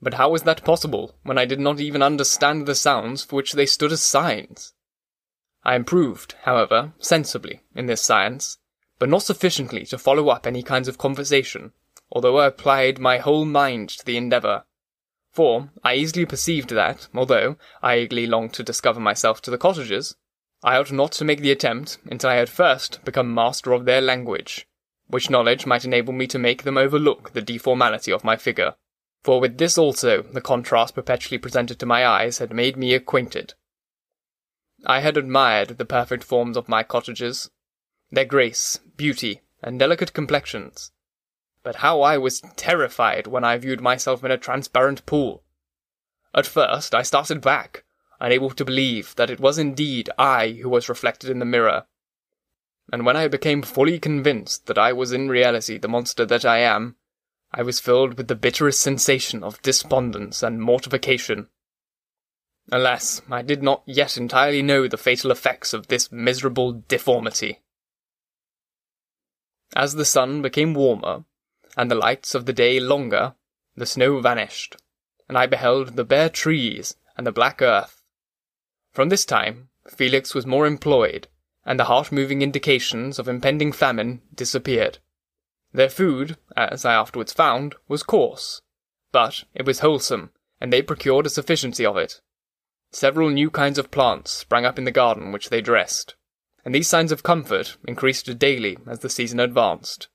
But 0.00 0.14
how 0.14 0.30
was 0.30 0.44
that 0.44 0.64
possible 0.64 1.16
when 1.22 1.36
I 1.36 1.44
did 1.44 1.60
not 1.60 1.80
even 1.80 2.02
understand 2.02 2.66
the 2.66 2.74
sounds 2.74 3.22
for 3.22 3.36
which 3.36 3.52
they 3.52 3.66
stood 3.66 3.92
as 3.92 4.02
signs? 4.02 4.72
I 5.62 5.74
improved, 5.74 6.36
however, 6.42 6.94
sensibly 6.98 7.60
in 7.74 7.86
this 7.86 8.00
science, 8.00 8.58
but 8.98 9.10
not 9.10 9.22
sufficiently 9.22 9.84
to 9.86 9.98
follow 9.98 10.28
up 10.28 10.46
any 10.46 10.62
kinds 10.62 10.88
of 10.88 10.96
conversation, 10.96 11.72
although 12.10 12.38
I 12.38 12.46
applied 12.46 12.98
my 12.98 13.18
whole 13.18 13.44
mind 13.44 13.90
to 13.90 14.04
the 14.04 14.16
endeavour. 14.16 14.64
For 15.32 15.70
I 15.84 15.94
easily 15.94 16.26
perceived 16.26 16.70
that, 16.70 17.08
although 17.14 17.56
I 17.82 17.98
eagerly 17.98 18.26
longed 18.26 18.52
to 18.54 18.62
discover 18.62 18.98
myself 18.98 19.40
to 19.42 19.50
the 19.50 19.58
cottagers, 19.58 20.16
I 20.62 20.76
ought 20.76 20.92
not 20.92 21.12
to 21.12 21.24
make 21.24 21.40
the 21.40 21.52
attempt 21.52 21.98
until 22.04 22.30
I 22.30 22.34
had 22.34 22.50
first 22.50 23.04
become 23.04 23.32
master 23.32 23.72
of 23.72 23.84
their 23.84 24.00
language, 24.00 24.66
which 25.06 25.30
knowledge 25.30 25.66
might 25.66 25.84
enable 25.84 26.12
me 26.12 26.26
to 26.26 26.38
make 26.38 26.64
them 26.64 26.76
overlook 26.76 27.32
the 27.32 27.42
deformality 27.42 28.12
of 28.14 28.24
my 28.24 28.36
figure. 28.36 28.74
For 29.22 29.40
with 29.40 29.58
this 29.58 29.78
also 29.78 30.22
the 30.22 30.40
contrast 30.40 30.94
perpetually 30.94 31.38
presented 31.38 31.78
to 31.78 31.86
my 31.86 32.06
eyes 32.06 32.38
had 32.38 32.52
made 32.52 32.76
me 32.76 32.94
acquainted. 32.94 33.54
I 34.84 35.00
had 35.00 35.16
admired 35.16 35.78
the 35.78 35.84
perfect 35.84 36.24
forms 36.24 36.56
of 36.56 36.68
my 36.68 36.82
cottagers, 36.82 37.50
their 38.10 38.24
grace, 38.24 38.80
beauty, 38.96 39.42
and 39.62 39.78
delicate 39.78 40.12
complexions, 40.12 40.90
but 41.62 41.76
how 41.76 42.00
I 42.00 42.18
was 42.18 42.42
terrified 42.56 43.26
when 43.26 43.44
I 43.44 43.58
viewed 43.58 43.80
myself 43.80 44.24
in 44.24 44.30
a 44.30 44.38
transparent 44.38 45.04
pool. 45.06 45.42
At 46.34 46.46
first 46.46 46.94
I 46.94 47.02
started 47.02 47.40
back, 47.40 47.84
unable 48.20 48.50
to 48.50 48.64
believe 48.64 49.14
that 49.16 49.30
it 49.30 49.40
was 49.40 49.58
indeed 49.58 50.10
I 50.18 50.58
who 50.62 50.68
was 50.68 50.88
reflected 50.88 51.30
in 51.30 51.38
the 51.38 51.44
mirror. 51.44 51.86
And 52.92 53.06
when 53.06 53.16
I 53.16 53.28
became 53.28 53.62
fully 53.62 53.98
convinced 53.98 54.66
that 54.66 54.78
I 54.78 54.92
was 54.92 55.12
in 55.12 55.28
reality 55.28 55.78
the 55.78 55.88
monster 55.88 56.24
that 56.26 56.44
I 56.44 56.58
am, 56.58 56.96
I 57.52 57.62
was 57.62 57.80
filled 57.80 58.16
with 58.16 58.28
the 58.28 58.34
bitterest 58.34 58.80
sensation 58.80 59.42
of 59.42 59.60
despondence 59.62 60.42
and 60.42 60.60
mortification. 60.60 61.48
Alas, 62.70 63.22
I 63.30 63.42
did 63.42 63.62
not 63.62 63.82
yet 63.86 64.16
entirely 64.16 64.62
know 64.62 64.86
the 64.86 64.96
fatal 64.96 65.32
effects 65.32 65.72
of 65.72 65.88
this 65.88 66.12
miserable 66.12 66.84
deformity. 66.86 67.60
As 69.74 69.94
the 69.94 70.04
sun 70.04 70.42
became 70.42 70.74
warmer, 70.74 71.24
and 71.76 71.90
the 71.90 71.94
lights 71.94 72.34
of 72.34 72.46
the 72.46 72.52
day 72.52 72.80
longer, 72.80 73.34
the 73.76 73.86
snow 73.86 74.20
vanished, 74.20 74.76
and 75.28 75.38
I 75.38 75.46
beheld 75.46 75.96
the 75.96 76.04
bare 76.04 76.28
trees 76.28 76.96
and 77.16 77.26
the 77.26 77.32
black 77.32 77.62
earth. 77.62 78.02
From 78.92 79.08
this 79.08 79.24
time, 79.24 79.68
Felix 79.88 80.34
was 80.34 80.46
more 80.46 80.66
employed, 80.66 81.28
and 81.64 81.78
the 81.78 81.84
heart-moving 81.84 82.42
indications 82.42 83.18
of 83.18 83.28
impending 83.28 83.72
famine 83.72 84.22
disappeared. 84.34 84.98
Their 85.72 85.88
food, 85.88 86.36
as 86.56 86.84
I 86.84 86.94
afterwards 86.94 87.32
found, 87.32 87.76
was 87.86 88.02
coarse, 88.02 88.60
but 89.12 89.44
it 89.54 89.66
was 89.66 89.80
wholesome, 89.80 90.30
and 90.60 90.72
they 90.72 90.82
procured 90.82 91.26
a 91.26 91.30
sufficiency 91.30 91.86
of 91.86 91.96
it. 91.96 92.20
Several 92.90 93.30
new 93.30 93.50
kinds 93.50 93.78
of 93.78 93.90
plants 93.92 94.32
sprang 94.32 94.66
up 94.66 94.78
in 94.78 94.84
the 94.84 94.90
garden 94.90 95.30
which 95.30 95.48
they 95.48 95.60
dressed, 95.60 96.16
and 96.64 96.74
these 96.74 96.88
signs 96.88 97.12
of 97.12 97.22
comfort 97.22 97.76
increased 97.86 98.38
daily 98.38 98.78
as 98.86 98.98
the 98.98 99.08
season 99.08 99.38
advanced. 99.38 100.08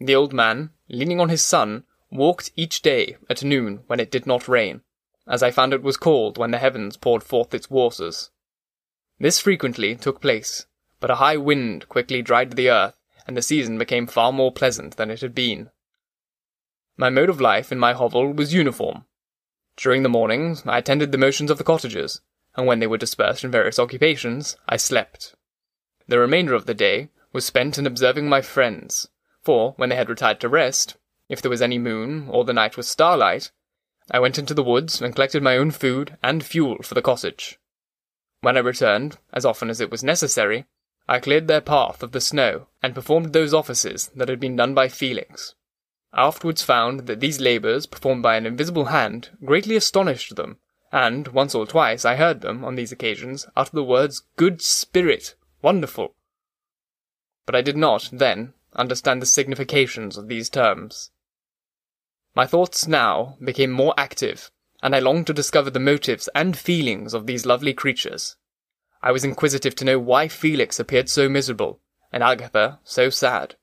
The 0.00 0.14
old 0.14 0.32
man, 0.32 0.70
leaning 0.88 1.20
on 1.20 1.28
his 1.28 1.42
son, 1.42 1.84
walked 2.10 2.52
each 2.56 2.80
day 2.80 3.16
at 3.28 3.44
noon 3.44 3.84
when 3.86 4.00
it 4.00 4.10
did 4.10 4.26
not 4.26 4.48
rain, 4.48 4.80
as 5.28 5.42
I 5.42 5.50
found 5.50 5.74
it 5.74 5.82
was 5.82 5.98
cold 5.98 6.38
when 6.38 6.50
the 6.50 6.58
heavens 6.58 6.96
poured 6.96 7.22
forth 7.22 7.52
its 7.52 7.70
waters. 7.70 8.30
This 9.18 9.38
frequently 9.38 9.94
took 9.94 10.22
place, 10.22 10.66
but 11.00 11.10
a 11.10 11.16
high 11.16 11.36
wind 11.36 11.88
quickly 11.88 12.22
dried 12.22 12.52
the 12.52 12.70
earth, 12.70 12.94
and 13.26 13.36
the 13.36 13.42
season 13.42 13.76
became 13.76 14.06
far 14.06 14.32
more 14.32 14.50
pleasant 14.50 14.96
than 14.96 15.10
it 15.10 15.20
had 15.20 15.34
been. 15.34 15.70
My 16.96 17.10
mode 17.10 17.28
of 17.28 17.40
life 17.40 17.70
in 17.70 17.78
my 17.78 17.92
hovel 17.92 18.32
was 18.32 18.54
uniform. 18.54 19.04
During 19.76 20.02
the 20.02 20.08
mornings, 20.08 20.62
I 20.66 20.78
attended 20.78 21.12
the 21.12 21.18
motions 21.18 21.50
of 21.50 21.58
the 21.58 21.64
cottagers, 21.64 22.22
and 22.56 22.66
when 22.66 22.80
they 22.80 22.86
were 22.86 22.98
dispersed 22.98 23.44
in 23.44 23.50
various 23.50 23.78
occupations, 23.78 24.56
I 24.66 24.78
slept. 24.78 25.34
The 26.08 26.18
remainder 26.18 26.54
of 26.54 26.66
the 26.66 26.74
day 26.74 27.10
was 27.32 27.44
spent 27.44 27.78
in 27.78 27.86
observing 27.86 28.28
my 28.28 28.40
friends, 28.40 29.08
when 29.76 29.88
they 29.88 29.96
had 29.96 30.08
retired 30.08 30.40
to 30.40 30.48
rest, 30.48 30.96
if 31.28 31.40
there 31.40 31.50
was 31.50 31.62
any 31.62 31.78
moon, 31.78 32.28
or 32.28 32.44
the 32.44 32.52
night 32.52 32.76
was 32.76 32.88
starlight, 32.88 33.50
I 34.10 34.18
went 34.18 34.38
into 34.38 34.54
the 34.54 34.64
woods 34.64 35.00
and 35.00 35.14
collected 35.14 35.42
my 35.42 35.56
own 35.56 35.70
food 35.70 36.16
and 36.22 36.44
fuel 36.44 36.78
for 36.82 36.94
the 36.94 37.02
cottage. 37.02 37.58
When 38.40 38.56
I 38.56 38.60
returned, 38.60 39.18
as 39.32 39.44
often 39.44 39.70
as 39.70 39.80
it 39.80 39.90
was 39.90 40.02
necessary, 40.02 40.66
I 41.08 41.20
cleared 41.20 41.48
their 41.48 41.60
path 41.60 42.02
of 42.02 42.12
the 42.12 42.20
snow 42.20 42.68
and 42.82 42.94
performed 42.94 43.32
those 43.32 43.54
offices 43.54 44.10
that 44.16 44.28
had 44.28 44.40
been 44.40 44.56
done 44.56 44.74
by 44.74 44.88
Felix. 44.88 45.54
I 46.12 46.26
afterwards 46.26 46.62
found 46.62 47.06
that 47.06 47.20
these 47.20 47.40
labours, 47.40 47.86
performed 47.86 48.22
by 48.22 48.36
an 48.36 48.46
invisible 48.46 48.86
hand, 48.86 49.30
greatly 49.44 49.76
astonished 49.76 50.36
them, 50.36 50.58
and 50.90 51.28
once 51.28 51.54
or 51.54 51.66
twice 51.66 52.04
I 52.04 52.16
heard 52.16 52.40
them, 52.40 52.64
on 52.64 52.74
these 52.74 52.92
occasions, 52.92 53.46
utter 53.56 53.70
the 53.72 53.84
words 53.84 54.22
good 54.36 54.60
spirit, 54.60 55.34
wonderful. 55.62 56.14
But 57.46 57.54
I 57.54 57.62
did 57.62 57.76
not, 57.76 58.08
then, 58.12 58.54
understand 58.74 59.20
the 59.20 59.26
significations 59.26 60.16
of 60.16 60.28
these 60.28 60.48
terms. 60.48 61.10
My 62.34 62.46
thoughts 62.46 62.86
now 62.86 63.36
became 63.42 63.70
more 63.70 63.94
active, 63.96 64.50
and 64.82 64.94
I 64.94 65.00
longed 65.00 65.26
to 65.26 65.32
discover 65.32 65.70
the 65.70 65.80
motives 65.80 66.28
and 66.34 66.56
feelings 66.56 67.12
of 67.12 67.26
these 67.26 67.46
lovely 67.46 67.74
creatures. 67.74 68.36
I 69.02 69.12
was 69.12 69.24
inquisitive 69.24 69.74
to 69.76 69.84
know 69.84 69.98
why 69.98 70.28
Felix 70.28 70.78
appeared 70.78 71.08
so 71.08 71.28
miserable, 71.28 71.80
and 72.12 72.22
Agatha 72.22 72.80
so 72.84 73.10
sad. 73.10 73.56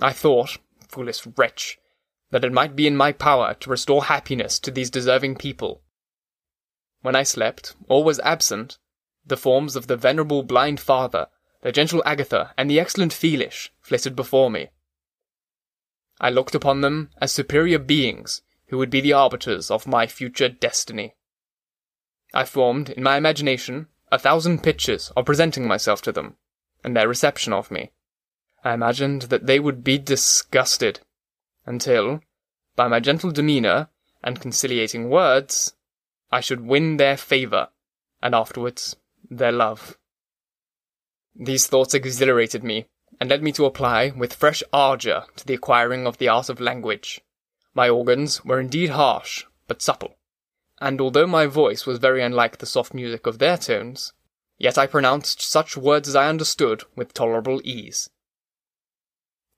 I 0.00 0.12
thought, 0.12 0.58
foolish 0.88 1.26
wretch, 1.36 1.78
that 2.30 2.44
it 2.44 2.52
might 2.52 2.76
be 2.76 2.86
in 2.86 2.96
my 2.96 3.12
power 3.12 3.54
to 3.54 3.70
restore 3.70 4.04
happiness 4.04 4.58
to 4.60 4.70
these 4.70 4.90
deserving 4.90 5.36
people. 5.36 5.82
When 7.02 7.16
I 7.16 7.22
slept, 7.22 7.74
or 7.88 8.04
was 8.04 8.20
absent, 8.20 8.78
the 9.26 9.36
forms 9.36 9.76
of 9.76 9.86
the 9.86 9.96
venerable 9.96 10.42
blind 10.42 10.80
father 10.80 11.28
the 11.64 11.72
gentle 11.72 12.02
Agatha 12.04 12.52
and 12.58 12.70
the 12.70 12.78
excellent 12.78 13.10
Felix 13.10 13.70
flitted 13.80 14.14
before 14.14 14.50
me. 14.50 14.68
I 16.20 16.28
looked 16.28 16.54
upon 16.54 16.82
them 16.82 17.08
as 17.22 17.32
superior 17.32 17.78
beings 17.78 18.42
who 18.66 18.76
would 18.76 18.90
be 18.90 19.00
the 19.00 19.14
arbiters 19.14 19.70
of 19.70 19.86
my 19.86 20.06
future 20.06 20.50
destiny. 20.50 21.14
I 22.34 22.44
formed, 22.44 22.90
in 22.90 23.02
my 23.02 23.16
imagination, 23.16 23.88
a 24.12 24.18
thousand 24.18 24.62
pictures 24.62 25.10
of 25.16 25.24
presenting 25.24 25.66
myself 25.66 26.02
to 26.02 26.12
them, 26.12 26.36
and 26.84 26.94
their 26.94 27.08
reception 27.08 27.54
of 27.54 27.70
me. 27.70 27.92
I 28.62 28.74
imagined 28.74 29.22
that 29.22 29.46
they 29.46 29.58
would 29.58 29.82
be 29.82 29.96
disgusted, 29.96 31.00
until, 31.64 32.20
by 32.76 32.88
my 32.88 33.00
gentle 33.00 33.30
demeanour 33.30 33.88
and 34.22 34.40
conciliating 34.40 35.08
words, 35.08 35.72
I 36.30 36.40
should 36.40 36.60
win 36.60 36.98
their 36.98 37.16
favour, 37.16 37.68
and 38.22 38.34
afterwards 38.34 38.96
their 39.30 39.52
love. 39.52 39.96
These 41.36 41.66
thoughts 41.66 41.94
exhilarated 41.94 42.62
me, 42.62 42.86
and 43.20 43.30
led 43.30 43.42
me 43.42 43.52
to 43.52 43.64
apply 43.64 44.10
with 44.10 44.34
fresh 44.34 44.62
ardour 44.72 45.24
to 45.36 45.46
the 45.46 45.54
acquiring 45.54 46.06
of 46.06 46.18
the 46.18 46.28
art 46.28 46.48
of 46.48 46.60
language. 46.60 47.20
My 47.74 47.88
organs 47.88 48.44
were 48.44 48.60
indeed 48.60 48.90
harsh, 48.90 49.44
but 49.66 49.82
supple, 49.82 50.16
and 50.80 51.00
although 51.00 51.26
my 51.26 51.46
voice 51.46 51.86
was 51.86 51.98
very 51.98 52.22
unlike 52.22 52.58
the 52.58 52.66
soft 52.66 52.94
music 52.94 53.26
of 53.26 53.38
their 53.38 53.56
tones, 53.56 54.12
yet 54.58 54.78
I 54.78 54.86
pronounced 54.86 55.42
such 55.42 55.76
words 55.76 56.08
as 56.08 56.16
I 56.16 56.28
understood 56.28 56.84
with 56.94 57.14
tolerable 57.14 57.60
ease. 57.64 58.10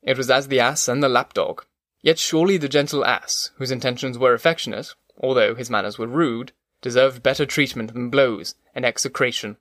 It 0.02 0.16
was 0.16 0.30
as 0.30 0.48
the 0.48 0.60
ass 0.60 0.88
and 0.88 1.02
the 1.02 1.08
lapdog, 1.08 1.64
yet 2.00 2.18
surely 2.18 2.56
the 2.56 2.68
gentle 2.68 3.04
ass, 3.04 3.50
whose 3.56 3.70
intentions 3.70 4.16
were 4.16 4.34
affectionate, 4.34 4.94
although 5.18 5.54
his 5.54 5.68
manners 5.68 5.98
were 5.98 6.06
rude, 6.06 6.52
deserved 6.80 7.22
better 7.22 7.44
treatment 7.44 7.92
than 7.92 8.10
blows 8.10 8.54
and 8.74 8.84
execration. 8.84 9.56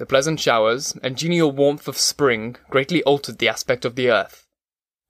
The 0.00 0.06
pleasant 0.06 0.40
showers 0.40 0.96
and 1.02 1.14
genial 1.14 1.52
warmth 1.52 1.86
of 1.86 1.98
spring 1.98 2.56
greatly 2.70 3.02
altered 3.02 3.36
the 3.36 3.50
aspect 3.50 3.84
of 3.84 3.96
the 3.96 4.10
earth. 4.10 4.48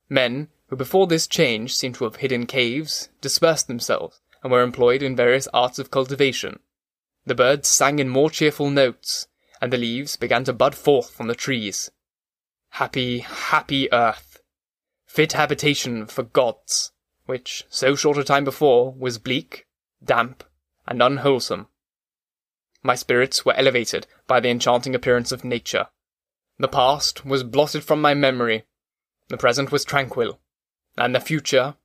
Men, 0.09 0.49
who 0.67 0.75
before 0.75 1.07
this 1.07 1.29
change 1.29 1.77
seemed 1.77 1.95
to 1.95 2.05
have 2.07 2.17
hid 2.17 2.33
in 2.33 2.45
caves, 2.45 3.09
dispersed 3.21 3.69
themselves, 3.69 4.21
and 4.43 4.51
were 4.51 4.65
employed 4.65 5.01
in 5.01 5.15
various 5.15 5.47
arts 5.55 5.79
of 5.79 5.93
cultivation. 5.93 6.59
The 7.25 7.37
birds 7.37 7.69
sang 7.69 8.01
in 8.01 8.09
more 8.09 8.31
cheerful 8.31 8.69
notes, 8.69 9.29
and 9.61 9.73
the 9.73 9.79
leaves 9.79 10.17
began 10.17 10.43
to 10.43 10.53
bud 10.53 10.75
forth 10.75 11.11
from 11.11 11.29
the 11.29 11.37
trees. 11.37 11.93
Happy, 12.71 13.21
happy 13.21 13.93
earth! 13.93 14.41
Fit 15.07 15.35
habitation 15.35 16.05
for 16.07 16.25
gods, 16.25 16.91
which, 17.27 17.65
so 17.71 17.95
short 17.95 18.19
a 18.19 18.25
time 18.25 18.43
before, 18.43 18.93
was 18.93 19.19
bleak, 19.19 19.69
damp, 20.05 20.43
and 20.89 21.01
unwholesome. 21.01 21.69
My 22.83 22.95
spirits 22.95 23.45
were 23.45 23.55
elevated 23.55 24.07
by 24.27 24.41
the 24.41 24.49
enchanting 24.49 24.95
appearance 24.95 25.33
of 25.33 25.45
nature. 25.45 25.89
The 26.59 26.69
past 26.69 27.25
was 27.25 27.43
blotted 27.43 27.85
from 27.85 28.01
my 28.01 28.15
memory, 28.15 28.65
the 29.29 29.37
present 29.37 29.71
was 29.71 29.85
tranquil, 29.85 30.41
and 30.99 31.15
the 31.15 31.21
future 31.21 31.77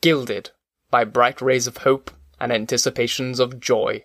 gilded 0.00 0.50
by 0.90 1.04
bright 1.04 1.42
rays 1.42 1.66
of 1.66 1.78
hope 1.78 2.10
and 2.40 2.50
anticipations 2.50 3.40
of 3.40 3.60
joy. 3.60 4.02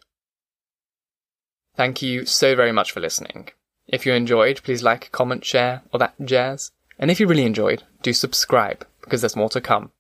Thank 1.75 2.01
you 2.01 2.25
so 2.25 2.55
very 2.55 2.71
much 2.71 2.91
for 2.91 2.99
listening. 2.99 3.49
If 3.87 4.05
you 4.05 4.13
enjoyed, 4.13 4.61
please 4.63 4.83
like, 4.83 5.11
comment, 5.11 5.45
share, 5.45 5.81
or 5.91 5.99
that 5.99 6.13
jazz. 6.23 6.71
And 6.99 7.09
if 7.09 7.19
you 7.19 7.27
really 7.27 7.45
enjoyed, 7.45 7.83
do 8.01 8.13
subscribe, 8.13 8.85
because 9.01 9.21
there's 9.21 9.35
more 9.35 9.49
to 9.49 9.61
come. 9.61 9.92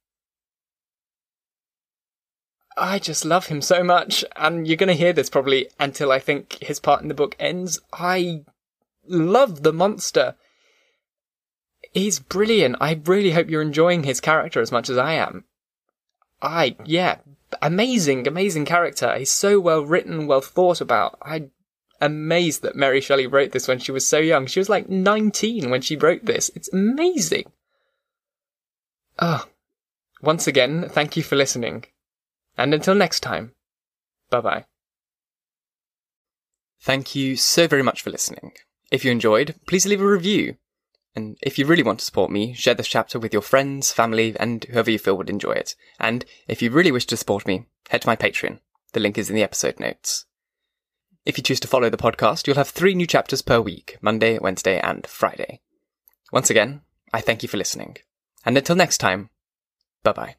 I 2.77 2.99
just 2.99 3.25
love 3.25 3.47
him 3.47 3.61
so 3.61 3.83
much, 3.83 4.25
and 4.35 4.67
you're 4.67 4.77
going 4.77 4.87
to 4.87 4.93
hear 4.93 5.13
this 5.13 5.29
probably 5.29 5.67
until 5.79 6.11
I 6.11 6.19
think 6.19 6.57
his 6.61 6.79
part 6.79 7.01
in 7.01 7.07
the 7.07 7.13
book 7.13 7.35
ends. 7.39 7.79
I 7.91 8.43
love 9.07 9.63
the 9.63 9.73
monster. 9.73 10.35
He's 11.91 12.19
brilliant. 12.19 12.77
I 12.81 12.99
really 13.05 13.31
hope 13.31 13.49
you're 13.49 13.61
enjoying 13.61 14.03
his 14.03 14.19
character 14.19 14.59
as 14.59 14.71
much 14.71 14.89
as 14.89 14.97
I 14.97 15.13
am. 15.13 15.45
I, 16.41 16.75
yeah, 16.83 17.17
amazing, 17.61 18.27
amazing 18.27 18.65
character. 18.65 19.15
He's 19.17 19.31
so 19.31 19.59
well 19.59 19.85
written, 19.85 20.27
well 20.27 20.41
thought 20.41 20.81
about. 20.81 21.17
I'm 21.21 21.51
amazed 22.01 22.63
that 22.63 22.75
Mary 22.75 23.01
Shelley 23.01 23.27
wrote 23.27 23.51
this 23.51 23.67
when 23.67 23.79
she 23.79 23.91
was 23.91 24.07
so 24.07 24.17
young. 24.17 24.45
She 24.47 24.59
was 24.59 24.69
like 24.69 24.89
19 24.89 25.69
when 25.69 25.81
she 25.81 25.95
wrote 25.95 26.25
this. 26.25 26.49
It's 26.55 26.73
amazing. 26.73 27.51
Oh, 29.19 29.45
once 30.21 30.47
again, 30.47 30.89
thank 30.89 31.15
you 31.15 31.23
for 31.23 31.35
listening. 31.35 31.85
And 32.57 32.73
until 32.73 32.95
next 32.95 33.21
time, 33.21 33.53
bye 34.29 34.41
bye. 34.41 34.65
Thank 36.81 37.15
you 37.15 37.35
so 37.35 37.67
very 37.67 37.83
much 37.83 38.01
for 38.01 38.09
listening. 38.09 38.53
If 38.91 39.05
you 39.05 39.11
enjoyed, 39.11 39.55
please 39.67 39.85
leave 39.85 40.01
a 40.01 40.05
review. 40.05 40.57
And 41.15 41.37
if 41.41 41.57
you 41.57 41.65
really 41.65 41.83
want 41.83 41.99
to 41.99 42.05
support 42.05 42.31
me, 42.31 42.53
share 42.53 42.73
this 42.73 42.87
chapter 42.87 43.19
with 43.19 43.33
your 43.33 43.41
friends, 43.41 43.91
family, 43.91 44.35
and 44.39 44.63
whoever 44.65 44.91
you 44.91 44.99
feel 44.99 45.15
would 45.17 45.29
enjoy 45.29 45.53
it. 45.53 45.75
And 45.99 46.25
if 46.47 46.61
you 46.61 46.71
really 46.71 46.91
wish 46.91 47.05
to 47.07 47.17
support 47.17 47.47
me, 47.47 47.67
head 47.89 48.01
to 48.01 48.07
my 48.07 48.15
Patreon. 48.15 48.59
The 48.93 48.99
link 48.99 49.17
is 49.17 49.29
in 49.29 49.35
the 49.35 49.43
episode 49.43 49.79
notes. 49.79 50.25
If 51.25 51.37
you 51.37 51.43
choose 51.43 51.59
to 51.61 51.67
follow 51.67 51.89
the 51.89 51.97
podcast, 51.97 52.47
you'll 52.47 52.57
have 52.57 52.69
three 52.69 52.95
new 52.95 53.07
chapters 53.07 53.41
per 53.41 53.61
week 53.61 53.97
Monday, 54.01 54.37
Wednesday, 54.39 54.79
and 54.79 55.07
Friday. 55.07 55.61
Once 56.31 56.49
again, 56.49 56.81
I 57.13 57.21
thank 57.21 57.43
you 57.43 57.49
for 57.49 57.57
listening. 57.57 57.97
And 58.45 58.57
until 58.57 58.75
next 58.75 58.97
time, 58.97 59.29
bye 60.03 60.11
bye. 60.11 60.35